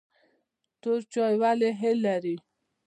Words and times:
تور 0.81 0.99
چای 1.13 1.35
ولې 1.41 1.69
هل 1.81 1.97
لري؟ 2.05 2.35